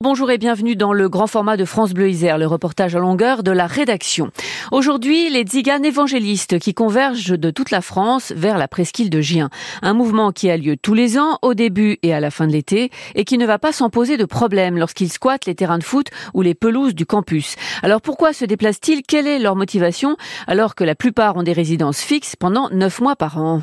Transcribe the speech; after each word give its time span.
Bonjour 0.00 0.30
et 0.30 0.38
bienvenue 0.38 0.76
dans 0.76 0.92
le 0.92 1.08
grand 1.08 1.26
format 1.26 1.56
de 1.56 1.64
France 1.64 1.92
Bleu 1.92 2.08
Isère, 2.08 2.38
le 2.38 2.46
reportage 2.46 2.94
à 2.94 3.00
longueur 3.00 3.42
de 3.42 3.50
la 3.50 3.66
rédaction. 3.66 4.30
Aujourd'hui, 4.70 5.28
les 5.28 5.42
tziganes 5.42 5.84
évangélistes 5.84 6.60
qui 6.60 6.72
convergent 6.72 7.36
de 7.36 7.50
toute 7.50 7.72
la 7.72 7.80
France 7.80 8.32
vers 8.36 8.58
la 8.58 8.68
presqu'île 8.68 9.10
de 9.10 9.20
Gien. 9.20 9.50
Un 9.82 9.94
mouvement 9.94 10.30
qui 10.30 10.50
a 10.50 10.56
lieu 10.56 10.76
tous 10.76 10.94
les 10.94 11.18
ans, 11.18 11.40
au 11.42 11.52
début 11.52 11.98
et 12.04 12.14
à 12.14 12.20
la 12.20 12.30
fin 12.30 12.46
de 12.46 12.52
l'été, 12.52 12.92
et 13.16 13.24
qui 13.24 13.38
ne 13.38 13.44
va 13.44 13.58
pas 13.58 13.72
s'en 13.72 13.90
poser 13.90 14.16
de 14.16 14.24
problème 14.24 14.78
lorsqu'ils 14.78 15.10
squattent 15.10 15.46
les 15.46 15.56
terrains 15.56 15.78
de 15.78 15.84
foot 15.84 16.06
ou 16.32 16.42
les 16.42 16.54
pelouses 16.54 16.94
du 16.94 17.04
campus. 17.04 17.56
Alors 17.82 18.00
pourquoi 18.00 18.32
se 18.32 18.44
déplacent-ils? 18.44 19.02
Quelle 19.02 19.26
est 19.26 19.40
leur 19.40 19.56
motivation? 19.56 20.16
Alors 20.46 20.76
que 20.76 20.84
la 20.84 20.94
plupart 20.94 21.36
ont 21.36 21.42
des 21.42 21.52
résidences 21.52 22.02
fixes 22.02 22.36
pendant 22.36 22.70
neuf 22.70 23.00
mois 23.00 23.16
par 23.16 23.38
an 23.38 23.62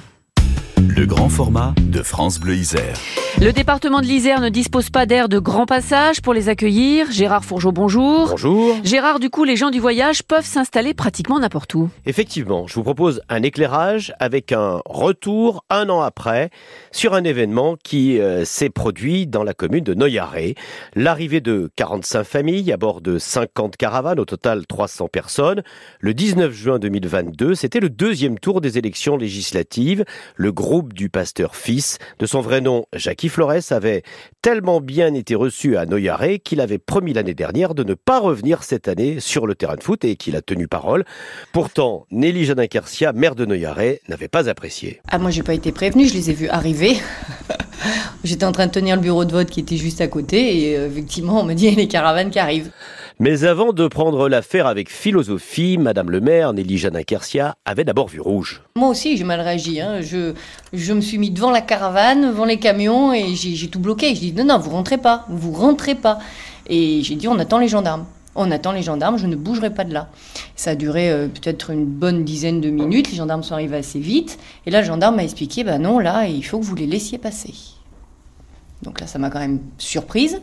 le 0.77 1.05
grand 1.05 1.29
format 1.29 1.73
de 1.81 2.01
France 2.01 2.39
Bleu 2.39 2.55
Isère. 2.55 2.97
Le 3.41 3.51
département 3.51 3.99
de 3.99 4.05
l'Isère 4.05 4.39
ne 4.39 4.47
dispose 4.47 4.89
pas 4.89 5.05
d'air 5.05 5.27
de 5.27 5.39
grand 5.39 5.65
passage 5.65 6.21
pour 6.21 6.33
les 6.33 6.47
accueillir. 6.47 7.11
Gérard 7.11 7.43
Fourgeau, 7.43 7.73
bonjour. 7.73 8.29
Bonjour. 8.29 8.77
Gérard, 8.83 9.19
du 9.19 9.30
coup, 9.30 9.43
les 9.43 9.57
gens 9.57 9.71
du 9.71 9.80
voyage 9.80 10.23
peuvent 10.23 10.45
s'installer 10.45 10.93
pratiquement 10.93 11.39
n'importe 11.39 11.75
où. 11.75 11.89
Effectivement, 12.05 12.66
je 12.67 12.75
vous 12.75 12.83
propose 12.83 13.21
un 13.27 13.43
éclairage 13.43 14.13
avec 14.19 14.53
un 14.53 14.81
retour 14.85 15.66
un 15.69 15.89
an 15.89 15.99
après 15.99 16.49
sur 16.91 17.13
un 17.13 17.25
événement 17.25 17.75
qui 17.83 18.19
euh, 18.19 18.45
s'est 18.45 18.69
produit 18.69 19.27
dans 19.27 19.44
la 19.44 19.53
commune 19.53 19.83
de 19.83 19.94
Noyaré. 19.94 20.55
L'arrivée 20.95 21.41
de 21.41 21.69
45 21.75 22.23
familles 22.23 22.71
à 22.71 22.77
bord 22.77 23.02
de 23.02 23.17
50 23.17 23.75
caravanes, 23.75 24.19
au 24.19 24.25
total 24.25 24.66
300 24.66 25.09
personnes. 25.09 25.61
Le 25.99 26.13
19 26.13 26.53
juin 26.53 26.80
2022, 26.80 27.53
c'était 27.53 27.81
le 27.81 27.89
deuxième 27.89 28.39
tour 28.39 28.61
des 28.61 28.77
élections 28.77 29.17
législatives. 29.17 30.05
Le 30.35 30.53
groupe 30.75 30.91
du 30.91 31.07
pasteur 31.09 31.55
Fils, 31.55 31.99
de 32.20 32.25
son 32.25 32.41
vrai 32.41 32.59
nom 32.59 32.85
Jackie 32.91 33.29
Flores, 33.29 33.71
avait 33.71 34.03
tellement 34.41 34.81
bien 34.81 35.13
été 35.13 35.33
reçu 35.33 35.77
à 35.77 35.85
Noyaré 35.85 36.39
qu'il 36.39 36.59
avait 36.59 36.79
promis 36.79 37.13
l'année 37.13 37.33
dernière 37.33 37.75
de 37.75 37.85
ne 37.85 37.93
pas 37.93 38.20
revenir 38.20 38.61
cette 38.61 38.89
année 38.89 39.21
sur 39.21 39.47
le 39.47 39.55
terrain 39.55 39.77
de 39.77 39.83
foot 39.83 40.03
et 40.03 40.17
qu'il 40.17 40.35
a 40.35 40.41
tenu 40.41 40.67
parole. 40.67 41.05
Pourtant, 41.53 42.08
Nelly 42.11 42.44
Jadin 42.44 42.67
Kersia, 42.67 43.13
maire 43.13 43.35
de 43.35 43.45
Noyaré, 43.45 44.02
n'avait 44.09 44.27
pas 44.27 44.50
apprécié. 44.50 45.00
Ah, 45.08 45.17
moi, 45.17 45.31
j'ai 45.31 45.44
pas 45.44 45.53
été 45.53 45.72
prévenue, 45.72 46.09
je 46.09 46.13
les 46.13 46.30
ai 46.30 46.33
vus 46.33 46.50
arriver. 46.50 46.97
J'étais 48.23 48.45
en 48.45 48.52
train 48.52 48.68
de 48.68 48.72
tenir 48.72 48.95
le 48.95 49.02
bureau 49.02 49.26
de 49.26 49.31
vote 49.31 49.50
qui 49.50 49.59
était 49.59 49.78
juste 49.78 50.02
à 50.02 50.08
côté 50.08 50.70
et 50.70 50.78
euh, 50.78 50.88
effectivement, 50.88 51.42
on 51.42 51.44
me 51.44 51.54
dit 51.54 51.66
il 51.66 51.72
y 51.72 51.73
a 51.73 51.78
les 51.78 51.88
caravanes 51.88 52.30
qui 52.30 52.40
arrivent. 52.40 52.72
Mais 53.18 53.45
avant 53.45 53.72
de 53.72 53.88
prendre 53.88 54.28
l'affaire 54.28 54.68
avec 54.68 54.92
philosophie, 54.92 55.78
Madame 55.78 56.09
le 56.09 56.20
maire, 56.20 56.52
Nelly 56.52 56.78
Janin 56.78 57.03
Kersia, 57.03 57.56
avait 57.64 57.86
d'abord 57.86 58.09
vu 58.09 58.20
rouge. 58.20 58.62
Moi 58.76 58.90
aussi, 58.90 59.16
j'ai 59.16 59.23
mal 59.23 59.40
réagi. 59.40 59.80
Hein. 59.80 60.02
Je, 60.02 60.34
je 60.73 60.94
me 60.94 61.00
suis 61.00 61.18
mis 61.18 61.31
devant 61.31 61.50
la 61.50 61.62
caravane, 61.62 62.28
devant 62.28 62.44
les 62.44 62.59
camions, 62.59 63.14
et 63.14 63.36
j'ai 63.36 63.70
tout 63.70 63.80
bloqué. 63.80 64.14
Je 64.16 64.20
dis 64.20 64.34
non, 64.34 64.44
non, 64.44 64.58
vous 64.59 64.72
rentrez 64.72 64.98
pas, 64.98 65.26
vous 65.30 65.53
rentrez 65.53 65.96
pas. 65.96 66.20
Et 66.68 67.03
j'ai 67.03 67.16
dit 67.16 67.30
on 67.30 67.40
attend 67.40 67.58
les 67.58 67.70
gendarmes. 67.70 68.06
On 68.36 68.52
attend 68.52 68.73
les 68.73 68.83
gendarmes, 68.83 69.17
je 69.17 69.28
ne 69.28 69.36
bougerai 69.36 69.73
pas 69.73 69.86
de 69.86 69.94
là. 69.94 70.09
Ça 70.55 70.72
a 70.72 70.75
duré 70.75 71.09
euh, 71.09 71.28
peut-être 71.28 71.69
une 71.69 71.86
bonne 71.86 72.25
dizaine 72.25 72.59
de 72.59 72.69
minutes. 72.69 73.09
Les 73.09 73.17
gendarmes 73.17 73.44
sont 73.44 73.53
arrivés 73.53 73.78
assez 73.78 74.00
vite. 74.00 74.38
Et 74.66 74.72
là, 74.72 74.81
le 74.81 74.88
gendarme 74.88 75.16
m'a 75.16 75.23
expliqué 75.23 75.64
bah 75.64 75.78
non, 75.78 76.00
là, 76.00 76.28
il 76.28 76.44
faut 76.44 76.59
que 76.59 76.66
vous 76.66 76.75
les 76.75 76.86
laissiez 76.86 77.17
passer. 77.17 77.53
Donc 78.81 79.00
là, 79.00 79.08
ça 79.08 79.19
m'a 79.19 79.30
quand 79.30 79.39
même 79.39 79.59
surprise 79.78 80.41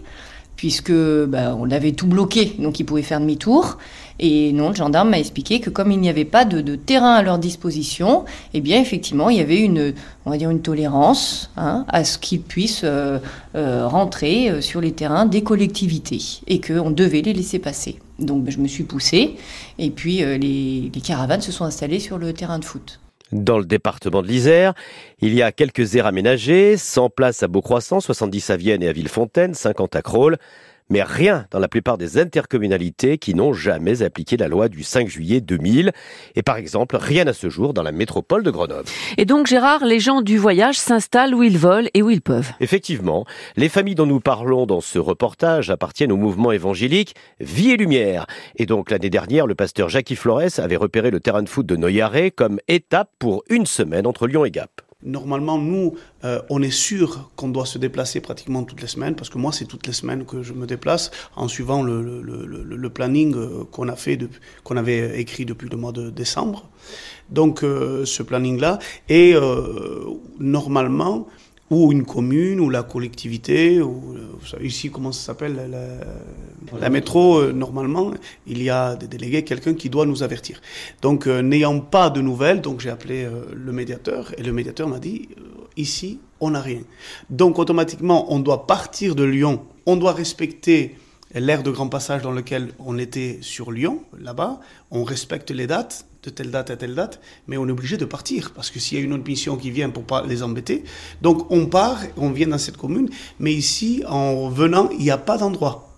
puisque 0.62 0.92
bah, 0.92 1.56
on 1.58 1.72
avait 1.72 1.90
tout 1.90 2.06
bloqué, 2.06 2.54
donc 2.60 2.78
ils 2.78 2.84
pouvaient 2.84 3.02
faire 3.02 3.18
demi-tour. 3.18 3.78
Et 4.20 4.52
non, 4.52 4.68
le 4.68 4.76
gendarme 4.76 5.10
m'a 5.10 5.18
expliqué 5.18 5.58
que 5.58 5.70
comme 5.70 5.90
il 5.90 5.98
n'y 5.98 6.08
avait 6.08 6.24
pas 6.24 6.44
de, 6.44 6.76
terrain 6.76 7.14
à 7.14 7.22
leur 7.24 7.40
disposition, 7.40 8.26
eh 8.54 8.60
bien 8.60 8.80
effectivement, 8.80 9.28
il 9.28 9.38
y 9.38 9.40
avait 9.40 9.58
une, 9.58 9.92
on 10.24 10.30
va 10.30 10.36
dire 10.36 10.50
une 10.50 10.62
tolérance 10.62 11.50
hein, 11.56 11.84
à 11.88 12.04
ce 12.04 12.16
qu'ils 12.16 12.42
puissent 12.42 12.82
euh, 12.84 13.18
euh, 13.56 13.88
rentrer 13.88 14.50
euh, 14.50 14.60
sur 14.60 14.80
les 14.80 14.92
terrains 14.92 15.26
des 15.26 15.42
collectivités 15.42 16.22
et 16.46 16.60
qu'on 16.60 16.92
devait 16.92 17.22
les 17.22 17.32
laisser 17.32 17.58
passer. 17.58 17.98
Donc 18.20 18.48
je 18.48 18.58
me 18.58 18.68
suis 18.68 18.84
poussée 18.84 19.34
et 19.80 19.90
puis 19.90 20.18
les, 20.18 20.92
les 20.94 21.00
caravanes 21.00 21.40
se 21.40 21.50
sont 21.50 21.64
installées 21.64 21.98
sur 21.98 22.18
le 22.18 22.32
terrain 22.32 22.60
de 22.60 22.64
foot. 22.64 23.01
Dans 23.32 23.58
le 23.58 23.64
département 23.64 24.20
de 24.20 24.28
l'Isère, 24.28 24.74
il 25.20 25.34
y 25.34 25.42
a 25.42 25.52
quelques 25.52 25.96
aires 25.96 26.06
aménagées, 26.06 26.76
100 26.76 27.08
places 27.08 27.42
à 27.42 27.48
Beaucroissant, 27.48 28.00
70 28.00 28.50
à 28.50 28.56
Vienne 28.56 28.82
et 28.82 28.88
à 28.88 28.92
Villefontaine, 28.92 29.54
50 29.54 29.96
à 29.96 30.02
Crolles 30.02 30.36
mais 30.90 31.02
rien 31.02 31.46
dans 31.50 31.58
la 31.58 31.68
plupart 31.68 31.98
des 31.98 32.18
intercommunalités 32.18 33.18
qui 33.18 33.34
n'ont 33.34 33.52
jamais 33.52 34.02
appliqué 34.02 34.36
la 34.36 34.48
loi 34.48 34.68
du 34.68 34.82
5 34.82 35.08
juillet 35.08 35.40
2000. 35.40 35.92
Et 36.34 36.42
par 36.42 36.56
exemple, 36.56 36.96
rien 36.96 37.26
à 37.26 37.32
ce 37.32 37.48
jour 37.48 37.72
dans 37.74 37.82
la 37.82 37.92
métropole 37.92 38.42
de 38.42 38.50
Grenoble. 38.50 38.88
Et 39.16 39.24
donc, 39.24 39.46
Gérard, 39.46 39.84
les 39.84 40.00
gens 40.00 40.22
du 40.22 40.36
voyage 40.36 40.78
s'installent 40.78 41.34
où 41.34 41.42
ils 41.42 41.58
veulent 41.58 41.88
et 41.94 42.02
où 42.02 42.10
ils 42.10 42.20
peuvent. 42.20 42.50
Effectivement, 42.60 43.24
les 43.56 43.68
familles 43.68 43.94
dont 43.94 44.06
nous 44.06 44.20
parlons 44.20 44.66
dans 44.66 44.80
ce 44.80 44.98
reportage 44.98 45.70
appartiennent 45.70 46.12
au 46.12 46.16
mouvement 46.16 46.52
évangélique 46.52 47.14
Vie 47.40 47.70
et 47.70 47.76
Lumière. 47.76 48.26
Et 48.56 48.66
donc, 48.66 48.90
l'année 48.90 49.10
dernière, 49.10 49.46
le 49.46 49.54
pasteur 49.54 49.88
Jackie 49.88 50.16
Flores 50.16 50.58
avait 50.58 50.76
repéré 50.76 51.10
le 51.10 51.20
terrain 51.20 51.42
de 51.42 51.48
foot 51.48 51.66
de 51.66 51.76
Noyaré 51.76 52.30
comme 52.30 52.58
étape 52.68 53.10
pour 53.18 53.44
une 53.48 53.66
semaine 53.66 54.06
entre 54.06 54.26
Lyon 54.26 54.44
et 54.44 54.50
Gap. 54.50 54.81
Normalement, 55.04 55.58
nous, 55.58 55.94
euh, 56.24 56.40
on 56.48 56.62
est 56.62 56.70
sûr 56.70 57.30
qu'on 57.34 57.48
doit 57.48 57.66
se 57.66 57.78
déplacer 57.78 58.20
pratiquement 58.20 58.62
toutes 58.62 58.80
les 58.80 58.86
semaines, 58.86 59.16
parce 59.16 59.30
que 59.30 59.38
moi, 59.38 59.52
c'est 59.52 59.64
toutes 59.64 59.86
les 59.86 59.92
semaines 59.92 60.24
que 60.24 60.42
je 60.42 60.52
me 60.52 60.66
déplace 60.66 61.10
en 61.34 61.48
suivant 61.48 61.82
le, 61.82 62.88
planning 62.88 63.34
euh, 63.34 63.64
qu'on 63.70 63.88
a 63.88 63.96
fait, 63.96 64.18
qu'on 64.62 64.76
avait 64.76 65.20
écrit 65.20 65.44
depuis 65.44 65.68
le 65.68 65.76
mois 65.76 65.92
de 65.92 66.10
décembre. 66.10 66.68
Donc, 67.30 67.64
euh, 67.64 68.04
ce 68.04 68.22
planning-là, 68.22 68.78
et 69.08 69.34
normalement, 70.38 71.26
ou 71.70 71.90
une 71.90 72.04
commune, 72.04 72.60
ou 72.60 72.70
la 72.70 72.82
collectivité, 72.82 73.80
ou 73.80 74.16
ici, 74.60 74.90
comment 74.90 75.10
ça 75.10 75.26
s'appelle 75.26 75.68
la, 75.70 75.80
métro, 76.90 77.38
euh, 77.38 77.52
normalement, 77.52 78.12
il 78.46 78.62
y 78.62 78.70
a 78.70 78.96
des 78.96 79.06
délégués, 79.06 79.44
quelqu'un 79.44 79.74
qui 79.74 79.90
doit 79.90 80.06
nous 80.06 80.22
avertir. 80.22 80.60
Donc, 81.00 81.26
euh, 81.26 81.42
n'ayant 81.42 81.80
pas 81.80 82.10
de 82.10 82.20
nouvelles, 82.20 82.60
donc 82.60 82.80
j'ai 82.80 82.90
appelé 82.90 83.24
euh, 83.24 83.44
le 83.54 83.72
médiateur, 83.72 84.32
et 84.38 84.42
le 84.42 84.52
médiateur 84.52 84.88
m'a 84.88 84.98
dit, 84.98 85.28
ici, 85.76 86.20
on 86.40 86.50
n'a 86.50 86.60
rien. 86.60 86.82
Donc, 87.30 87.58
automatiquement, 87.58 88.32
on 88.32 88.38
doit 88.38 88.66
partir 88.66 89.14
de 89.14 89.24
Lyon, 89.24 89.62
on 89.86 89.96
doit 89.96 90.12
respecter 90.12 90.96
l'aire 91.34 91.62
de 91.62 91.70
grand 91.70 91.88
passage 91.88 92.22
dans 92.22 92.32
lequel 92.32 92.72
on 92.78 92.98
était 92.98 93.38
sur 93.40 93.72
Lyon, 93.72 94.02
là-bas, 94.18 94.60
on 94.90 95.04
respecte 95.04 95.50
les 95.50 95.66
dates, 95.66 96.06
de 96.22 96.30
telle 96.30 96.50
date 96.50 96.70
à 96.70 96.76
telle 96.76 96.94
date, 96.94 97.20
mais 97.48 97.56
on 97.56 97.66
est 97.66 97.72
obligé 97.72 97.96
de 97.96 98.04
partir 98.04 98.52
parce 98.52 98.70
que 98.70 98.78
s'il 98.78 98.98
y 98.98 99.00
a 99.00 99.04
une 99.04 99.12
autre 99.12 99.26
mission 99.26 99.56
qui 99.56 99.70
vient 99.70 99.90
pour 99.90 100.04
pas 100.04 100.24
les 100.24 100.42
embêter, 100.42 100.84
donc 101.20 101.50
on 101.50 101.66
part, 101.66 101.98
on 102.16 102.30
vient 102.30 102.46
dans 102.46 102.58
cette 102.58 102.76
commune, 102.76 103.08
mais 103.40 103.52
ici, 103.52 104.04
en 104.08 104.48
venant, 104.48 104.88
il 104.90 104.98
n'y 104.98 105.10
a 105.10 105.18
pas 105.18 105.36
d'endroit. 105.36 105.91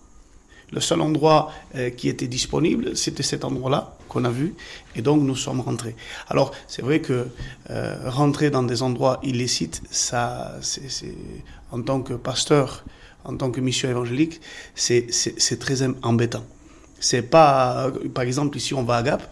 Le 0.75 0.81
seul 0.81 0.99
endroit 0.99 1.51
euh, 1.75 1.89
qui 1.89 2.09
était 2.09 2.27
disponible, 2.27 2.97
c'était 2.97 3.23
cet 3.23 3.45
endroit-là 3.45 3.95
qu'on 4.09 4.25
a 4.25 4.29
vu, 4.29 4.55
et 4.95 5.01
donc 5.01 5.21
nous 5.21 5.37
sommes 5.37 5.61
rentrés. 5.61 5.95
Alors, 6.27 6.51
c'est 6.67 6.81
vrai 6.81 6.99
que 6.99 7.27
euh, 7.69 7.95
rentrer 8.05 8.49
dans 8.49 8.61
des 8.61 8.83
endroits 8.83 9.19
illicites, 9.23 9.81
ça, 9.89 10.57
c'est, 10.61 11.15
en 11.71 11.81
tant 11.81 12.01
que 12.01 12.13
pasteur, 12.13 12.83
en 13.23 13.37
tant 13.37 13.51
que 13.51 13.61
mission 13.61 13.89
évangélique, 13.89 14.41
c'est, 14.75 15.07
très 15.59 15.77
embêtant. 16.03 16.45
C'est 16.99 17.21
pas, 17.21 17.89
par 18.13 18.25
exemple, 18.25 18.57
ici 18.57 18.73
on 18.73 18.83
va 18.83 18.97
à 18.97 19.03
Gap, 19.03 19.23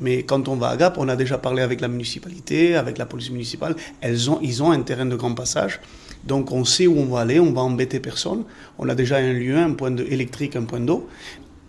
mais 0.00 0.24
quand 0.24 0.48
on 0.48 0.56
va 0.56 0.70
à 0.70 0.76
Gap, 0.76 0.96
on 0.98 1.08
a 1.08 1.14
déjà 1.14 1.38
parlé 1.38 1.62
avec 1.62 1.80
la 1.80 1.88
municipalité, 1.88 2.74
avec 2.74 2.98
la 2.98 3.06
police 3.06 3.30
municipale. 3.30 3.76
Elles 4.00 4.28
ont, 4.28 4.40
ils 4.42 4.60
ont 4.60 4.72
un 4.72 4.82
terrain 4.82 5.06
de 5.06 5.14
grand 5.14 5.34
passage. 5.34 5.80
Donc 6.24 6.52
on 6.52 6.64
sait 6.64 6.86
où 6.86 6.98
on 6.98 7.06
va 7.06 7.20
aller, 7.20 7.40
on 7.40 7.52
va 7.52 7.62
embêter 7.62 8.00
personne. 8.00 8.44
On 8.78 8.88
a 8.88 8.94
déjà 8.94 9.16
un 9.16 9.32
lieu, 9.32 9.56
un 9.56 9.72
point 9.72 9.94
électrique, 9.96 10.56
un 10.56 10.64
point 10.64 10.80
d'eau. 10.80 11.08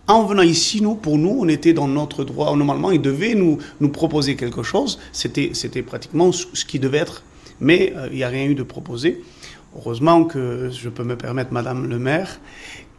En 0.08 0.24
venant 0.24 0.42
ici, 0.42 0.82
nous, 0.82 0.94
pour 0.94 1.16
nous, 1.16 1.36
on 1.40 1.48
était 1.48 1.72
dans 1.72 1.88
notre 1.88 2.24
droit. 2.24 2.54
Normalement, 2.56 2.90
ils 2.90 3.00
devaient 3.00 3.34
nous, 3.34 3.58
nous 3.80 3.88
proposer 3.88 4.36
quelque 4.36 4.62
chose. 4.62 4.98
C'était, 5.12 5.50
c'était 5.54 5.82
pratiquement 5.82 6.32
ce 6.32 6.64
qui 6.64 6.78
devait 6.78 6.98
être. 6.98 7.22
Mais 7.60 7.92
euh, 7.96 8.08
il 8.10 8.16
n'y 8.16 8.24
a 8.24 8.28
rien 8.28 8.44
eu 8.46 8.54
de 8.54 8.64
proposé. 8.64 9.22
Heureusement 9.76 10.24
que 10.24 10.70
je 10.70 10.88
peux 10.88 11.04
me 11.04 11.16
permettre, 11.16 11.52
Madame 11.52 11.88
le 11.88 11.98
maire, 11.98 12.40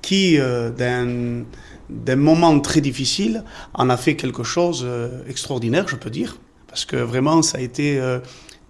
qui, 0.02 0.40
euh, 0.40 0.70
d'un 0.72 1.44
d'un 1.90 2.16
moment 2.16 2.60
très 2.60 2.82
difficile, 2.82 3.44
en 3.74 3.90
a 3.90 3.98
fait 3.98 4.16
quelque 4.16 4.44
chose 4.44 4.84
euh, 4.86 5.22
extraordinaire, 5.30 5.88
je 5.88 5.96
peux 5.96 6.10
dire, 6.10 6.38
parce 6.68 6.86
que 6.86 6.96
vraiment, 6.96 7.42
ça 7.42 7.58
a 7.58 7.62
été, 7.62 8.00
euh, 8.00 8.20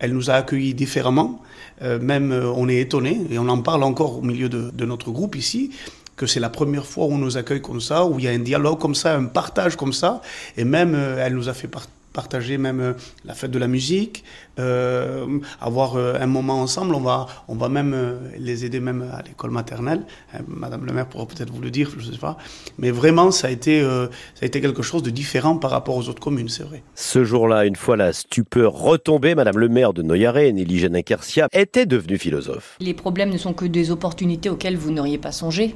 elle 0.04 0.12
nous 0.12 0.30
a 0.30 0.34
accueillis 0.34 0.74
différemment, 0.74 1.42
euh, 1.82 1.98
même 1.98 2.34
on 2.34 2.68
est 2.68 2.80
étonné, 2.80 3.22
et 3.32 3.40
on 3.40 3.48
en 3.48 3.62
parle 3.62 3.84
encore 3.84 4.18
au 4.18 4.22
milieu 4.22 4.50
de, 4.50 4.86
notre 4.86 5.12
groupe 5.12 5.38
ici, 5.38 5.72
que 6.18 6.28
c'est 6.28 6.42
la 6.42 6.50
première 6.50 6.86
fois 6.86 7.06
où 7.06 7.14
on 7.14 7.18
nous 7.18 7.38
accueille 7.38 7.62
comme 7.62 7.80
ça, 7.80 8.06
où 8.06 8.20
il 8.20 8.26
y 8.26 8.28
a 8.28 8.32
un 8.32 8.40
dialogue 8.40 8.80
comme 8.80 8.96
ça, 8.96 9.16
un 9.16 9.26
partage 9.26 9.78
comme 9.78 9.94
ça, 9.94 10.22
et 10.58 10.66
même 10.66 10.94
elle 10.94 11.36
nous 11.36 11.48
a 11.48 11.54
fait 11.54 11.70
partager 11.70 12.03
partager 12.14 12.58
même 12.58 12.80
euh, 12.80 12.94
la 13.26 13.34
fête 13.34 13.52
de 13.52 13.60
la 13.60 13.68
musique, 13.68 14.24
euh, 14.60 15.40
avoir 15.60 15.96
euh, 15.96 16.16
un 16.20 16.28
moment 16.28 16.62
ensemble. 16.62 16.96
On 16.96 17.02
va, 17.02 17.26
on 17.48 17.56
va 17.56 17.70
même 17.70 17.96
les 18.38 18.66
aider 18.66 18.80
même 18.80 19.10
à 19.12 19.22
l'école 19.24 19.52
maternelle. 19.52 20.04
Madame 20.48 20.86
le 20.86 20.94
maire 20.94 21.08
pourra 21.08 21.26
peut-être 21.26 21.52
vous 21.52 21.62
le 21.62 21.72
dire, 21.72 21.90
je 21.98 22.08
ne 22.08 22.14
sais 22.14 22.20
pas. 22.20 22.38
Mais 22.78 22.92
vraiment, 22.92 23.32
ça 23.32 23.48
a 23.48 23.50
été, 23.50 23.82
ça 23.82 24.44
a 24.44 24.46
été 24.46 24.62
quelque 24.62 24.84
chose 24.84 25.04
de 25.04 25.10
différent 25.10 25.58
par 25.58 25.72
rapport 25.72 25.98
aux 25.98 26.08
autres 26.08 26.22
communes, 26.22 26.50
c'est 26.50 26.64
vrai. 26.64 26.84
Ce 26.96 27.24
jour-là, 27.24 27.66
une 27.66 27.76
fois 27.76 27.98
la 27.98 28.14
stupeur 28.14 28.74
retombée, 28.74 29.36
Madame 29.36 29.58
le 29.58 29.70
maire 29.70 29.94
de 29.94 30.04
Noyaré, 30.04 30.54
Nelly 30.54 31.04
Kersia, 31.04 31.48
était 31.52 31.86
devenue 31.86 32.18
philosophe. 32.18 32.78
Les 32.80 32.94
problèmes 32.94 33.30
ne 33.30 33.38
sont 33.38 33.54
que 33.54 33.66
des 33.66 33.92
opportunités 33.92 34.50
auxquelles 34.50 34.78
vous 34.78 34.92
n'auriez 34.92 35.18
pas 35.18 35.32
songé. 35.32 35.76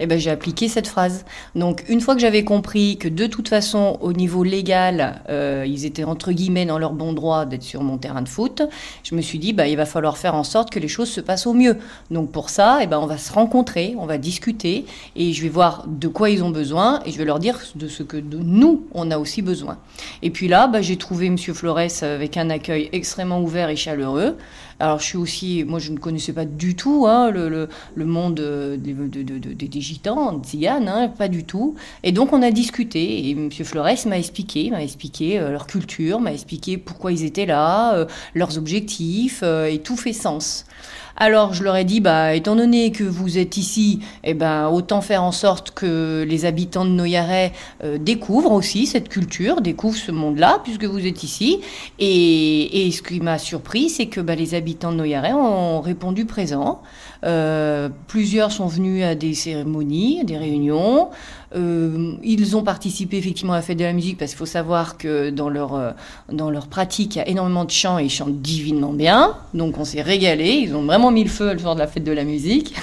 Eh 0.00 0.06
ben, 0.06 0.18
j'ai 0.18 0.30
appliqué 0.30 0.68
cette 0.68 0.88
phrase. 0.88 1.24
Donc, 1.54 1.84
une 1.88 2.00
fois 2.00 2.14
que 2.14 2.20
j'avais 2.20 2.44
compris 2.44 2.96
que 2.96 3.08
de 3.08 3.26
toute 3.26 3.48
façon, 3.48 3.98
au 4.00 4.12
niveau 4.12 4.44
légal, 4.44 5.22
euh, 5.28 5.64
ils 5.66 5.84
étaient 5.84 6.04
entre 6.04 6.32
guillemets 6.32 6.66
dans 6.66 6.78
leur 6.78 6.92
bon 6.92 7.12
droit 7.12 7.44
d'être 7.46 7.62
sur 7.62 7.82
mon 7.82 7.98
terrain 7.98 8.22
de 8.22 8.28
foot, 8.28 8.62
je 9.02 9.14
me 9.14 9.20
suis 9.20 9.38
dit, 9.38 9.52
bah, 9.52 9.66
il 9.68 9.76
va 9.76 9.86
falloir 9.86 10.18
faire 10.18 10.34
en 10.34 10.44
sorte 10.44 10.70
que 10.70 10.78
les 10.78 10.88
choses 10.88 11.10
se 11.10 11.20
passent 11.20 11.46
au 11.46 11.54
mieux. 11.54 11.76
Donc, 12.10 12.30
pour 12.30 12.50
ça, 12.50 12.78
eh 12.82 12.86
ben, 12.86 12.98
on 12.98 13.06
va 13.06 13.18
se 13.18 13.32
rencontrer, 13.32 13.94
on 13.98 14.06
va 14.06 14.18
discuter, 14.18 14.84
et 15.16 15.32
je 15.32 15.42
vais 15.42 15.48
voir 15.48 15.84
de 15.86 16.08
quoi 16.08 16.30
ils 16.30 16.42
ont 16.42 16.50
besoin, 16.50 17.00
et 17.06 17.12
je 17.12 17.18
vais 17.18 17.24
leur 17.24 17.38
dire 17.38 17.60
de 17.74 17.88
ce 17.88 18.02
que 18.02 18.16
de 18.16 18.38
nous, 18.38 18.86
on 18.92 19.10
a 19.10 19.18
aussi 19.18 19.42
besoin. 19.42 19.78
Et 20.22 20.30
puis 20.30 20.48
là, 20.48 20.66
bah, 20.66 20.82
j'ai 20.82 20.96
trouvé 20.96 21.30
Monsieur 21.30 21.54
Flores 21.54 21.74
avec 22.02 22.36
un 22.36 22.50
accueil 22.50 22.88
extrêmement 22.92 23.40
ouvert 23.40 23.68
et 23.68 23.76
chaleureux. 23.76 24.36
Alors, 24.80 24.98
je 24.98 25.04
suis 25.04 25.18
aussi, 25.18 25.64
moi, 25.64 25.78
je 25.78 25.92
ne 25.92 25.98
connaissais 25.98 26.32
pas 26.32 26.44
du 26.44 26.74
tout 26.74 27.06
hein, 27.06 27.30
le, 27.30 27.48
le, 27.48 27.68
le, 27.94 28.04
monde 28.04 28.40
euh, 28.40 28.76
des, 28.76 28.92
de, 28.92 29.22
de, 29.22 29.38
de, 29.38 29.52
des 29.52 29.80
gitans, 29.80 30.40
hein, 30.64 31.08
pas 31.08 31.28
du 31.28 31.44
tout. 31.44 31.74
Et 32.02 32.12
donc, 32.12 32.32
on 32.32 32.42
a 32.42 32.50
discuté. 32.50 33.28
Et 33.28 33.30
M. 33.32 33.50
Flores 33.50 34.06
m'a 34.06 34.18
expliqué, 34.18 34.70
m'a 34.70 34.82
expliqué 34.82 35.38
euh, 35.38 35.50
leur 35.50 35.66
culture, 35.66 36.20
m'a 36.20 36.32
expliqué 36.32 36.76
pourquoi 36.78 37.12
ils 37.12 37.24
étaient 37.24 37.46
là, 37.46 37.94
euh, 37.94 38.06
leurs 38.34 38.58
objectifs, 38.58 39.42
et 39.42 39.78
tout 39.78 39.96
fait 39.96 40.12
sens. 40.12 40.66
Alors 41.16 41.54
je 41.54 41.62
leur 41.62 41.76
ai 41.76 41.84
dit, 41.84 42.00
bah, 42.00 42.34
étant 42.34 42.56
donné 42.56 42.90
que 42.90 43.04
vous 43.04 43.38
êtes 43.38 43.56
ici, 43.56 44.00
eh 44.24 44.34
ben, 44.34 44.68
autant 44.68 45.00
faire 45.00 45.22
en 45.22 45.32
sorte 45.32 45.70
que 45.70 46.24
les 46.28 46.44
habitants 46.44 46.84
de 46.84 46.90
Noyaret 46.90 47.52
euh, 47.84 47.98
découvrent 47.98 48.52
aussi 48.52 48.86
cette 48.86 49.08
culture, 49.08 49.60
découvrent 49.60 49.96
ce 49.96 50.10
monde-là, 50.10 50.60
puisque 50.64 50.84
vous 50.84 51.06
êtes 51.06 51.22
ici. 51.22 51.60
Et, 51.98 52.86
et 52.86 52.90
ce 52.90 53.02
qui 53.02 53.20
m'a 53.20 53.38
surpris, 53.38 53.88
c'est 53.88 54.06
que 54.06 54.20
bah, 54.20 54.34
les 54.34 54.54
habitants 54.54 54.90
de 54.90 54.96
Noyaret 54.96 55.32
ont 55.32 55.80
répondu 55.80 56.24
présent. 56.24 56.82
Euh, 57.24 57.88
plusieurs 58.08 58.52
sont 58.52 58.66
venus 58.66 59.04
à 59.04 59.14
des 59.14 59.34
cérémonies, 59.34 60.20
à 60.20 60.24
des 60.24 60.36
réunions. 60.36 61.10
Euh, 61.54 62.14
ils 62.22 62.56
ont 62.56 62.62
participé 62.62 63.16
effectivement 63.16 63.52
à 63.52 63.56
la 63.56 63.62
fête 63.62 63.78
de 63.78 63.84
la 63.84 63.92
musique 63.92 64.18
parce 64.18 64.32
qu'il 64.32 64.38
faut 64.38 64.46
savoir 64.46 64.96
que 64.96 65.30
dans 65.30 65.48
leur, 65.48 65.74
euh, 65.74 65.90
dans 66.32 66.50
leur 66.50 66.66
pratique, 66.66 67.16
il 67.16 67.18
y 67.18 67.22
a 67.22 67.28
énormément 67.28 67.64
de 67.64 67.70
chants 67.70 67.98
et 67.98 68.04
ils 68.04 68.10
chantent 68.10 68.40
divinement 68.40 68.92
bien. 68.92 69.36
Donc 69.54 69.78
on 69.78 69.84
s'est 69.84 70.02
régalé. 70.02 70.50
Ils 70.50 70.74
ont 70.74 70.82
vraiment 70.82 71.10
mis 71.10 71.24
le 71.24 71.30
feu 71.30 71.52
le 71.52 71.58
soir 71.58 71.74
de 71.74 71.80
la 71.80 71.86
fête 71.86 72.04
de 72.04 72.12
la 72.12 72.24
musique. 72.24 72.74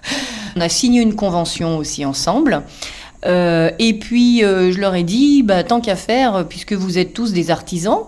on 0.56 0.60
a 0.60 0.68
signé 0.68 1.00
une 1.00 1.14
convention 1.14 1.78
aussi 1.78 2.04
ensemble. 2.04 2.62
Euh, 3.24 3.70
et 3.78 3.98
puis 3.98 4.44
euh, 4.44 4.72
je 4.72 4.80
leur 4.80 4.94
ai 4.94 5.04
dit, 5.04 5.42
bah, 5.42 5.62
tant 5.62 5.80
qu'à 5.80 5.96
faire, 5.96 6.46
puisque 6.48 6.72
vous 6.72 6.98
êtes 6.98 7.14
tous 7.14 7.32
des 7.32 7.50
artisans, 7.50 8.00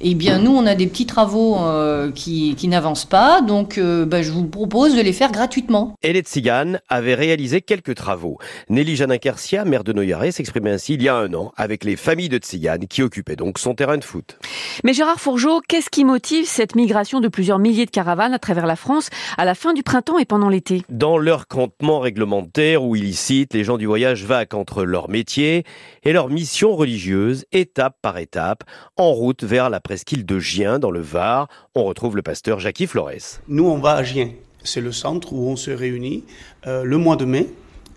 eh 0.00 0.14
bien, 0.14 0.38
nous, 0.38 0.52
on 0.52 0.66
a 0.66 0.74
des 0.74 0.86
petits 0.86 1.06
travaux 1.06 1.58
euh, 1.58 2.10
qui, 2.12 2.54
qui 2.56 2.68
n'avancent 2.68 3.04
pas, 3.04 3.40
donc 3.40 3.78
euh, 3.78 4.04
bah, 4.04 4.22
je 4.22 4.30
vous 4.30 4.44
propose 4.44 4.96
de 4.96 5.00
les 5.00 5.12
faire 5.12 5.32
gratuitement. 5.32 5.94
Et 6.02 6.12
les 6.12 6.20
Tziganes 6.20 6.80
avaient 6.88 7.14
réalisé 7.14 7.60
quelques 7.60 7.94
travaux. 7.94 8.38
Nelly 8.68 8.96
Janin-Kersia, 8.96 9.64
maire 9.64 9.84
de 9.84 9.92
Noyaré, 9.92 10.32
s'exprimait 10.32 10.70
ainsi 10.70 10.94
il 10.94 11.02
y 11.02 11.08
a 11.08 11.16
un 11.16 11.32
an 11.34 11.52
avec 11.56 11.84
les 11.84 11.96
familles 11.96 12.28
de 12.28 12.38
Tziganes 12.38 12.86
qui 12.88 13.02
occupaient 13.02 13.36
donc 13.36 13.58
son 13.58 13.74
terrain 13.74 13.98
de 13.98 14.04
foot. 14.04 14.38
Mais 14.84 14.92
Gérard 14.92 15.20
Fourgeot, 15.20 15.60
qu'est-ce 15.68 15.90
qui 15.90 16.04
motive 16.04 16.46
cette 16.46 16.74
migration 16.74 17.20
de 17.20 17.28
plusieurs 17.28 17.58
milliers 17.58 17.86
de 17.86 17.90
caravanes 17.90 18.34
à 18.34 18.38
travers 18.38 18.66
la 18.66 18.76
France 18.76 19.10
à 19.36 19.44
la 19.44 19.54
fin 19.54 19.74
du 19.74 19.82
printemps 19.82 20.18
et 20.18 20.24
pendant 20.24 20.48
l'été? 20.48 20.82
Dans 20.88 21.18
leur 21.18 21.48
campement 21.48 22.00
réglementaire 22.00 22.84
ou 22.84 22.96
illicite, 22.96 23.54
les 23.54 23.64
gens 23.64 23.78
du 23.78 23.86
voyage 23.86 24.24
vaquent 24.24 24.54
entre 24.54 24.84
leur 24.84 25.08
métier 25.08 25.64
et 26.04 26.12
leur 26.12 26.28
mission 26.28 26.74
religieuse, 26.74 27.44
étape 27.52 27.96
par 28.02 28.18
étape, 28.18 28.64
en 28.96 29.12
route 29.12 29.44
vers 29.44 29.67
la 29.70 29.80
presqu'île 29.80 30.24
de 30.26 30.38
Gien, 30.38 30.78
dans 30.78 30.90
le 30.90 31.00
Var. 31.00 31.48
On 31.74 31.84
retrouve 31.84 32.16
le 32.16 32.22
pasteur 32.22 32.60
Jackie 32.60 32.86
Flores. 32.86 33.40
Nous, 33.48 33.64
on 33.64 33.78
va 33.78 33.92
à 33.94 34.02
Gien. 34.02 34.30
C'est 34.64 34.80
le 34.80 34.92
centre 34.92 35.32
où 35.32 35.48
on 35.48 35.56
se 35.56 35.70
réunit 35.70 36.24
euh, 36.66 36.84
le 36.84 36.98
mois 36.98 37.16
de 37.16 37.24
mai 37.24 37.46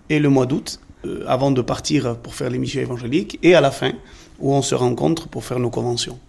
et 0.09 0.19
le 0.19 0.29
mois 0.29 0.45
d'août, 0.45 0.79
euh, 1.05 1.23
avant 1.27 1.51
de 1.51 1.61
partir 1.61 2.17
pour 2.17 2.35
faire 2.35 2.49
les 2.49 2.57
missions 2.59 2.81
évangéliques, 2.81 3.39
et 3.43 3.55
à 3.55 3.61
la 3.61 3.71
fin, 3.71 3.93
où 4.39 4.53
on 4.53 4.61
se 4.61 4.75
rencontre 4.75 5.27
pour 5.27 5.43
faire 5.43 5.59
nos 5.59 5.69
conventions. 5.69 6.19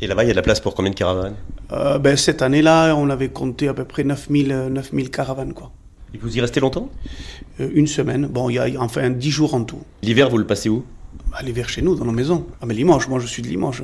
Et 0.00 0.06
là-bas, 0.06 0.24
il 0.24 0.28
y 0.28 0.30
a 0.30 0.32
de 0.32 0.36
la 0.36 0.42
place 0.42 0.60
pour 0.60 0.74
combien 0.74 0.90
de 0.90 0.96
caravanes? 0.96 1.36
Euh, 1.72 1.98
ben, 1.98 2.16
Cette 2.16 2.42
année-là, 2.42 2.94
on 2.96 3.10
avait 3.10 3.28
compté 3.28 3.68
à 3.68 3.74
peu 3.74 3.84
près 3.84 4.04
9000, 4.04 4.68
9000 4.70 5.10
caravanes. 5.10 5.52
Quoi. 5.52 5.72
Et 6.14 6.18
vous 6.18 6.36
y 6.36 6.40
restez 6.40 6.60
longtemps? 6.60 6.88
Euh, 7.60 7.68
Une 7.74 7.86
semaine. 7.86 8.26
Bon, 8.26 8.48
il 8.48 8.54
y 8.54 8.58
a 8.58 8.66
enfin 8.80 9.10
10 9.10 9.30
jours 9.30 9.54
en 9.54 9.64
tout. 9.64 9.80
L'hiver, 10.02 10.30
vous 10.30 10.38
le 10.38 10.46
passez 10.46 10.68
où? 10.68 10.84
À 11.32 11.42
L'hiver 11.42 11.68
chez 11.68 11.82
nous, 11.82 11.94
dans 11.94 12.04
nos 12.04 12.12
maisons. 12.12 12.46
Ah, 12.60 12.66
mais 12.66 12.74
Limoges, 12.74 13.08
moi 13.08 13.18
je 13.18 13.26
suis 13.26 13.42
de 13.42 13.48
Limoges. 13.48 13.82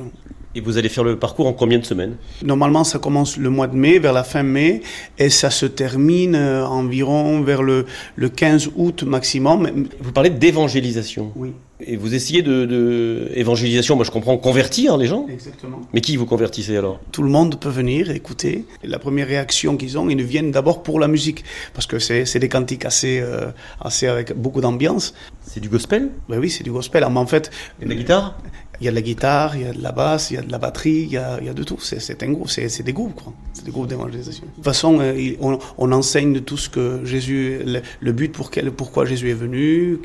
Et 0.55 0.61
vous 0.61 0.77
allez 0.77 0.89
faire 0.89 1.03
le 1.03 1.17
parcours 1.17 1.47
en 1.47 1.53
combien 1.53 1.79
de 1.79 1.85
semaines? 1.85 2.15
Normalement, 2.43 2.83
ça 2.83 2.99
commence 2.99 3.37
le 3.37 3.49
mois 3.49 3.67
de 3.67 3.75
mai, 3.75 3.97
vers 3.97 4.13
la 4.13 4.23
fin 4.23 4.43
mai, 4.43 4.81
et 5.17 5.29
ça 5.29 5.49
se 5.49 5.65
termine 5.65 6.35
euh, 6.35 6.65
environ 6.65 7.41
vers 7.41 7.63
le, 7.63 7.85
le 8.15 8.29
15 8.29 8.69
août 8.75 9.03
maximum. 9.03 9.87
Vous 9.99 10.11
parlez 10.11 10.29
d'évangélisation. 10.29 11.31
Oui. 11.35 11.53
Et 11.85 11.97
vous 11.97 12.13
essayez 12.13 12.41
de, 12.43 12.65
de, 12.65 13.31
évangélisation, 13.33 13.95
moi 13.95 14.05
je 14.05 14.11
comprends, 14.11 14.37
convertir 14.37 14.95
les 14.95 15.07
gens? 15.07 15.27
Exactement. 15.27 15.81
Mais 15.93 16.01
qui 16.01 16.15
vous 16.17 16.25
convertissez 16.25 16.77
alors? 16.77 16.99
Tout 17.11 17.23
le 17.23 17.29
monde 17.29 17.59
peut 17.59 17.69
venir 17.69 18.09
écouter. 18.11 18.65
Et 18.83 18.87
la 18.87 18.99
première 18.99 19.27
réaction 19.27 19.75
qu'ils 19.75 19.97
ont, 19.97 20.07
ils 20.07 20.21
viennent 20.23 20.51
d'abord 20.51 20.83
pour 20.83 20.99
la 20.99 21.07
musique, 21.07 21.43
parce 21.73 21.87
que 21.87 21.99
c'est 21.99 22.39
des 22.39 22.49
cantiques 22.49 22.85
assez, 22.85 23.19
euh, 23.21 23.47
assez 23.81 24.07
avec 24.07 24.33
beaucoup 24.33 24.61
d'ambiance. 24.61 25.13
C'est 25.45 25.59
du 25.59 25.67
gospel? 25.67 26.09
Ben 26.29 26.39
oui, 26.39 26.49
c'est 26.49 26.63
du 26.63 26.71
gospel. 26.71 27.05
Mais 27.09 27.19
en 27.19 27.25
fait, 27.25 27.51
Et 27.81 27.85
de 27.85 27.89
la 27.89 27.95
guitare? 27.95 28.37
Il 28.83 28.85
y 28.85 28.89
a 28.89 28.91
de 28.91 28.95
la 28.95 29.01
guitare, 29.01 29.55
il 29.55 29.61
y 29.61 29.65
a 29.65 29.71
de 29.71 29.81
la 29.81 29.93
basse, 29.93 30.31
il 30.31 30.33
y 30.33 30.37
a 30.37 30.41
de 30.41 30.51
la 30.51 30.57
batterie, 30.57 31.03
il 31.03 31.11
y 31.11 31.17
a, 31.17 31.37
il 31.39 31.45
y 31.45 31.49
a 31.49 31.53
de 31.53 31.63
tout. 31.63 31.79
C'est 31.79 32.21
un 32.21 32.31
groupe, 32.31 32.49
c'est 32.49 32.83
des 32.83 32.91
groupes, 32.91 33.15
quoi. 33.15 33.31
C'est 33.53 33.63
des 33.63 33.71
groupes 33.71 33.87
d'évangélisation. 33.87 34.43
De 34.45 34.51
toute 34.55 34.63
façon, 34.65 34.99
euh, 34.99 35.35
on, 35.39 35.57
on, 35.77 35.91
enseigne 35.93 36.41
tout 36.41 36.57
ce 36.57 36.67
que 36.67 36.99
Jésus, 37.05 37.59
le, 37.65 37.81
le 38.01 38.11
but 38.11 38.33
pour 38.33 38.51
quel, 38.51 38.71
pourquoi 38.71 39.05
Jésus 39.05 39.29
est 39.29 39.35
venu, 39.35 39.99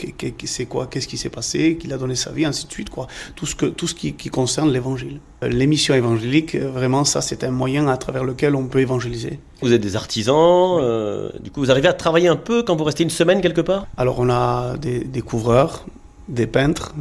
c'est 0.45 0.67
quoi, 0.67 0.87
qu'est-ce 0.87 1.09
qui 1.09 1.19
s'est 1.19 1.29
passé, 1.29 1.77
qu'il 1.77 1.93
a 1.93 1.99
donné 1.99 2.15
sa 2.15 2.31
vie, 2.31 2.45
ainsi 2.45 2.69
de 2.69 2.73
suite, 2.73 2.91
quoi. 2.91 3.09
Tout 3.35 3.47
ce 3.47 3.57
que, 3.57 3.67
tout 3.67 3.89
ce 3.89 3.97
qui, 3.97 4.13
qui 4.13 4.29
concerne 4.29 4.71
l'évangile. 4.71 5.19
L'émission 5.43 5.95
évangélique, 5.95 6.55
vraiment, 6.55 7.05
ça, 7.05 7.21
c'est 7.21 7.43
un 7.43 7.51
moyen 7.51 7.89
à 7.89 7.97
travers 7.97 8.23
lequel 8.23 8.55
on 8.55 8.67
peut 8.67 8.81
évangéliser. 8.81 9.41
Vous 9.61 9.73
êtes 9.73 9.81
des 9.81 9.97
artisans, 9.97 10.79
euh, 10.81 11.31
du 11.41 11.51
coup, 11.51 11.61
vous 11.61 11.73
arrivez 11.73 11.89
à 11.89 11.95
travailler 11.95 12.29
un 12.29 12.37
peu 12.37 12.63
quand 12.63 12.77
vous 12.77 12.85
restez 12.85 13.03
une 13.03 13.11
semaine 13.11 13.41
quelque 13.41 13.61
part? 13.61 13.89
Alors, 13.97 14.21
on 14.21 14.31
a 14.31 14.77
des, 14.77 15.01
des 15.01 15.21
couvreurs, 15.21 15.85
des 16.29 16.47
peintres 16.47 16.95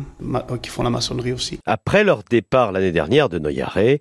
qui 0.61 0.69
font 0.69 0.83
la 0.83 0.89
maçonnerie 0.89 1.33
aussi. 1.33 1.59
Après 1.65 2.03
leur 2.03 2.23
départ 2.29 2.71
l'année 2.71 2.91
dernière 2.91 3.29
de 3.29 3.39
Noyaret, 3.39 3.99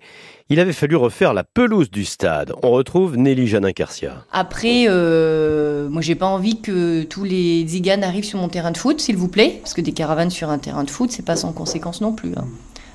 il 0.49 0.59
avait 0.59 0.73
fallu 0.73 0.95
refaire 0.95 1.33
la 1.33 1.43
pelouse 1.43 1.91
du 1.91 2.05
stade. 2.05 2.53
On 2.63 2.71
retrouve 2.71 3.17
Nelly 3.17 3.47
Janin-Carcia. 3.47 4.25
Après, 4.31 4.85
euh, 4.87 5.89
moi 5.89 6.01
j'ai 6.01 6.15
pas 6.15 6.27
envie 6.27 6.61
que 6.61 7.03
tous 7.03 7.23
les 7.23 7.67
ziganes 7.67 8.03
arrivent 8.03 8.23
sur 8.23 8.39
mon 8.39 8.47
terrain 8.47 8.71
de 8.71 8.77
foot, 8.77 9.01
s'il 9.01 9.17
vous 9.17 9.27
plaît, 9.27 9.59
parce 9.61 9.73
que 9.73 9.81
des 9.81 9.91
caravanes 9.91 10.29
sur 10.29 10.49
un 10.49 10.57
terrain 10.57 10.83
de 10.83 10.89
foot, 10.89 11.11
c'est 11.11 11.25
pas 11.25 11.35
sans 11.35 11.51
conséquence 11.51 12.01
non 12.01 12.13
plus. 12.13 12.31
Hein. 12.37 12.45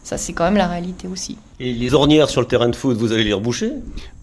Ça, 0.05 0.19
c'est 0.19 0.33
quand 0.33 0.45
même 0.45 0.57
la 0.57 0.67
réalité 0.67 1.07
aussi. 1.07 1.39
Et 1.61 1.73
les 1.73 1.95
ornières 1.95 2.29
sur 2.29 2.41
le 2.41 2.47
terrain 2.47 2.69
de 2.69 2.75
foot, 2.77 2.97
vous 2.97 3.13
allez 3.13 3.25
les 3.25 3.33
reboucher? 3.33 3.73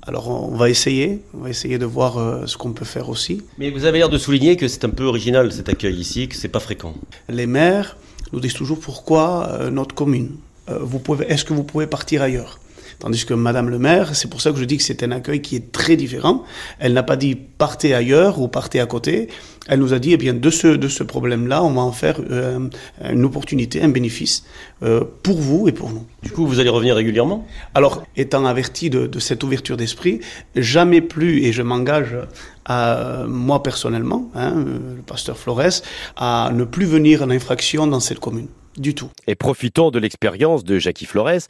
Alors, 0.01 0.29
on 0.29 0.55
va 0.55 0.69
essayer. 0.69 1.21
On 1.33 1.43
va 1.43 1.49
essayer 1.49 1.77
de 1.77 1.85
voir 1.85 2.17
euh, 2.17 2.45
ce 2.47 2.57
qu'on 2.57 2.73
peut 2.73 2.85
faire 2.85 3.09
aussi. 3.09 3.41
Mais 3.57 3.69
vous 3.69 3.85
avez 3.85 3.99
l'air 3.99 4.09
de 4.09 4.17
souligner 4.17 4.57
que 4.57 4.67
c'est 4.67 4.83
un 4.83 4.89
peu 4.89 5.05
original 5.05 5.51
cet 5.51 5.69
accueil 5.69 5.95
ici, 5.95 6.27
que 6.27 6.35
c'est 6.35 6.49
pas 6.49 6.59
fréquent. 6.59 6.93
Les 7.29 7.45
maires 7.45 7.95
nous 8.33 8.39
disent 8.39 8.53
toujours 8.53 8.79
pourquoi 8.79 9.47
euh, 9.51 9.69
notre 9.69 9.95
commune. 9.95 10.31
Euh, 10.69 10.79
vous 10.81 10.99
pouvez, 10.99 11.25
est-ce 11.27 11.45
que 11.45 11.53
vous 11.53 11.63
pouvez 11.63 11.87
partir 11.87 12.21
ailleurs? 12.21 12.59
Tandis 12.99 13.25
que 13.25 13.33
Madame 13.33 13.69
le 13.69 13.79
maire, 13.79 14.13
c'est 14.13 14.29
pour 14.29 14.41
ça 14.41 14.51
que 14.51 14.57
je 14.57 14.65
dis 14.65 14.75
que 14.75 14.83
c'est 14.83 15.03
un 15.03 15.11
accueil 15.11 15.41
qui 15.41 15.55
est 15.55 15.71
très 15.71 15.95
différent. 15.95 16.43
Elle 16.79 16.93
n'a 16.93 17.03
pas 17.03 17.15
dit 17.15 17.35
partez 17.35 17.93
ailleurs 17.93 18.41
ou 18.41 18.49
partez 18.49 18.81
à 18.81 18.85
côté. 18.85 19.29
Elle 19.67 19.79
nous 19.79 19.93
a 19.93 19.99
dit, 19.99 20.13
eh 20.13 20.17
bien, 20.17 20.33
de 20.33 20.49
ce, 20.49 20.67
de 20.67 20.87
ce 20.87 21.03
problème-là, 21.03 21.63
on 21.63 21.71
va 21.71 21.81
en 21.81 21.91
faire 21.91 22.19
euh, 22.29 22.59
une 23.09 23.23
opportunité, 23.23 23.81
un 23.81 23.89
bénéfice 23.89 24.43
euh, 24.83 25.03
pour 25.23 25.37
vous 25.37 25.67
et 25.67 25.71
pour 25.71 25.91
nous. 25.91 26.05
Du 26.23 26.31
coup, 26.31 26.45
vous 26.45 26.59
allez 26.59 26.69
revenir 26.69 26.95
régulièrement? 26.95 27.47
Alors, 27.73 28.03
étant 28.17 28.45
averti 28.45 28.89
de, 28.89 29.07
de 29.07 29.19
cette 29.19 29.43
ouverture 29.43 29.77
d'esprit, 29.77 30.19
jamais 30.55 31.01
plus, 31.01 31.43
et 31.43 31.53
je 31.53 31.61
m'engage 31.61 32.17
à 32.65 33.23
moi 33.27 33.63
personnellement, 33.63 34.29
hein, 34.35 34.55
le 34.97 35.01
pasteur 35.03 35.37
Flores, 35.37 35.81
à 36.17 36.51
ne 36.53 36.63
plus 36.63 36.85
venir 36.85 37.23
en 37.23 37.29
infraction 37.29 37.87
dans 37.87 37.99
cette 37.99 38.19
commune. 38.19 38.47
Du 38.77 38.95
tout. 38.95 39.09
Et 39.27 39.35
profitons 39.35 39.91
de 39.91 39.99
l'expérience 39.99 40.63
de 40.63 40.79
Jackie 40.79 41.05
Flores 41.05 41.47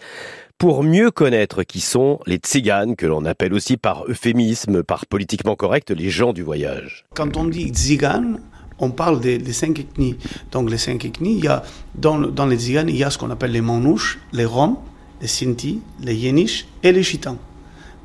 pour 0.57 0.83
mieux 0.83 1.11
connaître 1.11 1.63
qui 1.63 1.79
sont 1.79 2.19
les 2.25 2.37
tziganes, 2.37 2.95
que 2.95 3.05
l'on 3.05 3.23
appelle 3.25 3.53
aussi 3.53 3.77
par 3.77 4.05
euphémisme, 4.09 4.83
par 4.83 5.05
politiquement 5.05 5.55
correct, 5.55 5.91
les 5.91 6.09
gens 6.09 6.33
du 6.33 6.43
voyage. 6.43 7.05
Quand 7.15 7.37
on 7.37 7.45
dit 7.45 7.71
tziganes, 7.71 8.41
on 8.79 8.91
parle 8.91 9.19
des, 9.19 9.37
des, 9.37 9.53
cinq 9.53 9.79
ethnies. 9.79 10.17
Donc 10.51 10.69
les 10.69 10.77
cinq 10.77 11.05
ethnies, 11.05 11.37
il 11.37 11.45
y 11.45 11.47
a, 11.47 11.63
dans, 11.95 12.19
dans 12.19 12.45
les 12.45 12.57
tziganes, 12.57 12.89
il 12.89 12.97
y 12.97 13.03
a 13.03 13.09
ce 13.09 13.17
qu'on 13.17 13.29
appelle 13.29 13.51
les 13.51 13.61
manouches, 13.61 14.19
les 14.33 14.45
roms, 14.45 14.77
les 15.21 15.27
sinti, 15.27 15.81
les 16.01 16.15
yéniches 16.15 16.67
et 16.83 16.91
les 16.91 17.03
chitans. 17.03 17.37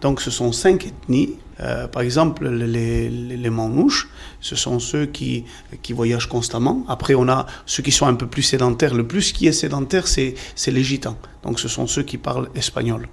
Donc 0.05 0.21
ce 0.21 0.31
sont 0.31 0.53
cinq 0.53 0.87
ethnies. 0.87 1.31
Euh, 1.61 1.89
par 1.89 2.03
exemple, 2.03 2.47
les, 2.47 3.51
manouches, 3.51 4.11
ce 4.43 4.55
sont 4.55 4.79
ceux 4.79 5.07
qui, 5.07 5.47
qui 5.81 5.95
voyagent 5.95 6.29
constamment. 6.29 6.85
Après, 6.89 7.15
on 7.15 7.27
a 7.27 7.47
ceux 7.65 7.83
qui 7.83 7.91
sont 7.91 8.07
un 8.07 8.13
peu 8.15 8.27
plus 8.27 8.43
sédentaires. 8.43 8.93
Le 8.93 9.07
plus 9.07 9.33
qui 9.33 9.47
est 9.47 9.53
sédentaire, 9.53 10.07
c'est 10.07 10.35
les 10.67 10.85
gitans. 10.85 11.17
Donc 11.43 11.59
ce 11.59 11.69
sont 11.69 11.87
ceux 11.87 12.03
qui 12.03 12.19
parlent 12.19 12.51
espagnol. 12.55 13.09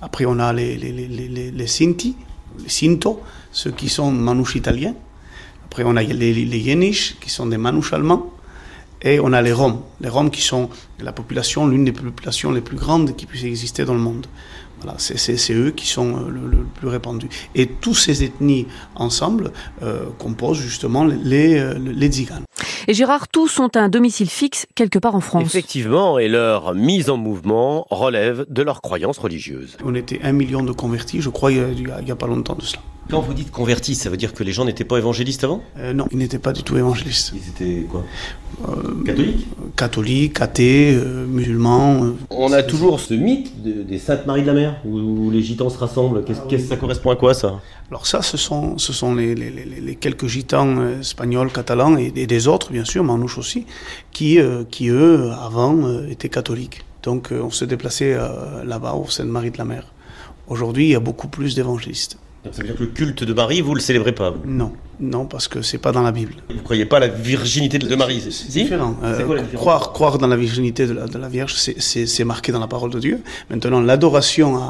Après, 0.00 0.24
on 0.24 0.40
a 0.40 0.52
les, 0.52 0.76
les, 0.76 0.90
les, 0.90 1.50
les, 1.52 1.66
Sinti, 1.68 2.16
les 2.58 2.68
Sinto, 2.68 3.22
ceux 3.52 3.70
qui 3.70 3.88
sont 3.88 4.10
manouches 4.10 4.56
italiens. 4.56 4.96
Après, 5.66 5.84
on 5.86 5.94
a 5.94 6.02
les, 6.02 6.34
les 6.34 6.90
qui 7.20 7.30
sont 7.30 7.46
des 7.46 7.56
manouches 7.56 7.92
allemands. 7.92 8.32
Et 9.02 9.20
on 9.20 9.32
a 9.32 9.42
les 9.42 9.52
Roms. 9.52 9.80
Les 10.00 10.08
Roms 10.08 10.30
qui 10.30 10.42
sont 10.42 10.70
la 11.00 11.12
population, 11.12 11.66
l'une 11.66 11.84
des 11.84 11.92
populations 11.92 12.52
les 12.52 12.60
plus 12.60 12.76
grandes 12.76 13.16
qui 13.16 13.26
puissent 13.26 13.44
exister 13.44 13.84
dans 13.84 13.94
le 13.94 14.00
monde. 14.00 14.26
Voilà, 14.80 14.98
c'est 14.98 15.52
eux 15.52 15.70
qui 15.70 15.86
sont 15.86 16.16
euh, 16.16 16.28
le, 16.28 16.64
plus 16.74 16.88
répandus. 16.88 17.28
Et 17.54 17.66
toutes 17.68 17.96
ces 17.96 18.24
ethnies 18.24 18.66
ensemble 18.96 19.52
euh, 19.82 20.06
composent 20.18 20.60
justement 20.60 21.04
les, 21.04 21.58
euh, 21.58 21.78
les 21.78 22.08
Tziganes. 22.08 22.42
Et 22.88 22.94
Gérard, 22.94 23.28
tous 23.28 23.60
ont 23.60 23.70
un 23.76 23.88
domicile 23.88 24.28
fixe 24.28 24.66
quelque 24.74 24.98
part 24.98 25.14
en 25.14 25.20
France. 25.20 25.44
Effectivement, 25.44 26.18
et 26.18 26.28
leur 26.28 26.74
mise 26.74 27.10
en 27.10 27.16
mouvement 27.16 27.86
relève 27.90 28.44
de 28.48 28.62
leurs 28.62 28.80
croyances 28.80 29.18
religieuses. 29.18 29.76
On 29.84 29.94
était 29.94 30.20
un 30.24 30.32
million 30.32 30.64
de 30.64 30.72
convertis, 30.72 31.20
je 31.20 31.30
crois, 31.30 31.52
il 31.52 31.84
n'y 32.04 32.10
a, 32.10 32.16
pas 32.16 32.26
longtemps 32.26 32.56
de 32.56 32.62
cela. 32.62 32.82
Quand 33.10 33.20
vous 33.20 33.34
dites 33.34 33.50
convertis, 33.50 33.94
ça 33.94 34.10
veut 34.10 34.16
dire 34.16 34.32
que 34.32 34.42
les 34.42 34.52
gens 34.52 34.64
n'étaient 34.64 34.84
pas 34.84 34.96
évangélistes 34.96 35.44
avant? 35.44 35.62
Euh, 35.78 35.92
Non, 35.92 36.06
ils 36.12 36.18
n'étaient 36.18 36.38
pas 36.38 36.52
du 36.52 36.62
tout 36.62 36.76
évangélistes. 36.76 37.32
Ils 37.34 37.48
étaient 37.48 37.82
quoi? 37.82 38.04
Euh, 38.68 39.04
Catholiques? 39.04 39.46
Catholiques, 39.76 40.40
athées, 40.40 40.94
euh, 40.94 41.26
musulmans. 41.26 42.14
On 42.30 42.52
a 42.52 42.62
toujours 42.62 43.00
ce 43.00 43.14
mythe 43.14 43.52
des 43.62 43.98
Saintes 43.98 44.26
Marie 44.26 44.42
de 44.42 44.46
la 44.46 44.52
Mer, 44.54 44.80
où, 44.84 45.30
les 45.30 45.42
gitans 45.42 45.68
se 45.68 45.78
rassemblent. 45.78 46.24
Qu'est-ce 46.24 46.62
que 46.62 46.68
ça 46.68 46.76
correspond 46.76 47.10
à 47.10 47.16
quoi 47.16 47.34
ça? 47.34 47.60
Alors 47.90 48.06
ça, 48.06 48.22
ce 48.22 48.36
sont, 48.36 48.78
ce 48.78 48.92
sont 48.92 49.14
les, 49.14 49.34
les, 49.34 49.96
quelques 49.96 50.26
gitans 50.26 50.98
espagnols, 51.00 51.52
catalans 51.52 51.96
et, 51.98 52.10
des 52.10 52.48
autres, 52.48 52.72
bien 52.72 52.84
sûr, 52.84 53.04
manouches 53.04 53.36
aussi, 53.36 53.66
qui, 54.12 54.38
qui 54.70 54.88
eux, 54.88 55.30
avant, 55.32 56.00
étaient 56.08 56.30
catholiques. 56.30 56.84
Donc 57.02 57.30
on 57.32 57.50
se 57.50 57.64
déplaçait 57.64 58.16
là-bas, 58.64 58.94
au 58.94 59.08
Sainte-Marie 59.10 59.50
de 59.50 59.58
la 59.58 59.64
Mer. 59.64 59.92
Aujourd'hui, 60.46 60.86
il 60.86 60.90
y 60.90 60.94
a 60.94 61.00
beaucoup 61.00 61.28
plus 61.28 61.54
d'évangélistes. 61.54 62.18
Donc 62.44 62.54
ça 62.54 62.62
veut 62.62 62.68
dire 62.68 62.76
que 62.76 62.82
le 62.82 62.88
culte 62.88 63.22
de 63.22 63.32
Marie, 63.32 63.60
vous 63.60 63.74
le 63.74 63.80
célébrez 63.80 64.12
pas 64.12 64.34
Non, 64.44 64.72
non, 64.98 65.26
parce 65.26 65.46
que 65.46 65.62
c'est 65.62 65.78
pas 65.78 65.92
dans 65.92 66.02
la 66.02 66.10
Bible. 66.10 66.34
Vous 66.52 66.62
croyez 66.62 66.86
pas 66.86 66.96
à 66.96 67.00
la 67.00 67.08
virginité 67.08 67.78
de 67.78 67.94
Marie 67.94 68.20
C'est 68.30 68.48
différent. 68.48 68.96
Euh, 69.04 69.42
croire, 69.54 69.92
croire 69.92 70.18
dans 70.18 70.26
la 70.26 70.36
virginité 70.36 70.86
de 70.86 70.92
la, 70.92 71.06
de 71.06 71.18
la 71.18 71.28
Vierge, 71.28 71.54
c'est 71.54 72.24
marqué 72.24 72.50
dans 72.50 72.58
la 72.58 72.66
parole 72.66 72.90
de 72.90 72.98
Dieu. 72.98 73.20
Maintenant, 73.48 73.80
l'adoration, 73.80 74.60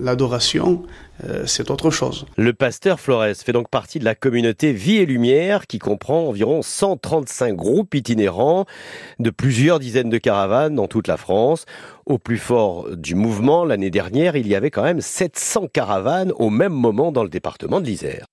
l'adoration, 0.00 0.82
euh, 1.28 1.44
c'est 1.46 1.70
autre 1.70 1.90
chose. 1.90 2.26
Le 2.36 2.52
pasteur 2.52 3.00
Flores 3.00 3.34
fait 3.36 3.52
donc 3.52 3.68
partie 3.68 3.98
de 3.98 4.04
la 4.04 4.14
communauté 4.14 4.72
Vie 4.72 4.96
et 4.96 5.06
Lumière 5.06 5.66
qui 5.66 5.78
comprend 5.78 6.28
environ 6.28 6.62
135 6.62 7.54
groupes 7.54 7.94
itinérants 7.94 8.66
de 9.18 9.30
plusieurs 9.30 9.78
dizaines 9.78 10.10
de 10.10 10.18
caravanes 10.18 10.74
dans 10.74 10.86
toute 10.86 11.08
la 11.08 11.16
France. 11.16 11.64
Au 12.06 12.18
plus 12.18 12.38
fort 12.38 12.96
du 12.96 13.14
mouvement, 13.14 13.64
l'année 13.64 13.90
dernière, 13.90 14.36
il 14.36 14.48
y 14.48 14.54
avait 14.54 14.70
quand 14.70 14.82
même 14.82 15.00
700 15.00 15.68
caravanes 15.72 16.32
au 16.36 16.50
même 16.50 16.72
moment 16.72 17.12
dans 17.12 17.22
le 17.22 17.28
département 17.28 17.80
de 17.80 17.86
l'Isère. 17.86 18.26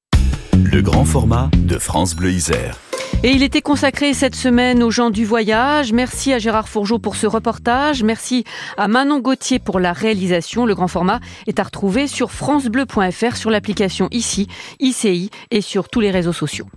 Le 0.53 0.81
grand 0.81 1.05
format 1.05 1.49
de 1.55 1.77
France 1.77 2.15
Bleu 2.15 2.31
Isère. 2.31 2.79
Et 3.23 3.31
il 3.31 3.43
était 3.43 3.61
consacré 3.61 4.13
cette 4.13 4.35
semaine 4.35 4.83
aux 4.83 4.91
gens 4.91 5.09
du 5.09 5.25
voyage. 5.25 5.91
Merci 5.91 6.33
à 6.33 6.39
Gérard 6.39 6.69
Fourgeau 6.69 6.99
pour 6.99 7.15
ce 7.15 7.27
reportage. 7.27 8.03
Merci 8.03 8.43
à 8.77 8.87
Manon 8.87 9.19
Gauthier 9.19 9.59
pour 9.59 9.79
la 9.79 9.93
réalisation. 9.93 10.65
Le 10.65 10.75
grand 10.75 10.87
format 10.87 11.19
est 11.47 11.59
à 11.59 11.63
retrouver 11.63 12.07
sur 12.07 12.31
francebleu.fr, 12.31 13.35
sur 13.35 13.49
l'application 13.49 14.07
ICI, 14.11 14.47
ICI 14.79 15.29
et 15.51 15.61
sur 15.61 15.89
tous 15.89 15.99
les 15.99 16.11
réseaux 16.11 16.33
sociaux. 16.33 16.67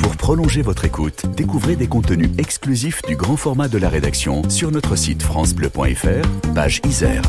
Pour 0.00 0.16
prolonger 0.16 0.62
votre 0.62 0.84
écoute, 0.84 1.24
découvrez 1.36 1.76
des 1.76 1.88
contenus 1.88 2.30
exclusifs 2.38 3.02
du 3.02 3.16
grand 3.16 3.36
format 3.36 3.68
de 3.68 3.78
la 3.78 3.88
rédaction 3.88 4.48
sur 4.48 4.70
notre 4.70 4.96
site 4.96 5.22
francebleu.fr, 5.22 6.52
page 6.54 6.80
Isère. 6.84 7.22